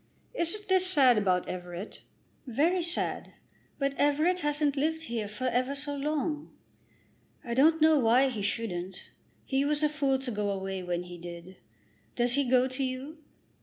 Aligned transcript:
Isn't 0.33 0.67
this 0.67 0.87
sad 0.87 1.19
about 1.19 1.47
Everett?" 1.47 2.01
"Very 2.47 2.81
sad. 2.81 3.33
But 3.77 3.93
Everett 3.99 4.39
hasn't 4.39 4.75
lived 4.75 5.03
here 5.03 5.27
for 5.27 5.43
ever 5.43 5.75
so 5.75 5.95
long." 5.95 6.49
"I 7.43 7.53
don't 7.53 7.81
know 7.83 7.99
why 7.99 8.29
he 8.29 8.41
shouldn't. 8.41 9.11
He 9.45 9.63
was 9.63 9.83
a 9.83 9.89
fool 9.89 10.17
to 10.17 10.31
go 10.31 10.49
away 10.49 10.81
when 10.81 11.03
he 11.03 11.19
did. 11.19 11.57
Does 12.15 12.33
he 12.33 12.49
go 12.49 12.67
to 12.67 12.83
you?" 12.83 13.19